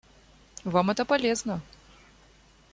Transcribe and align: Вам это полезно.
Вам 0.63 0.89
это 0.89 1.05
полезно. 1.05 1.61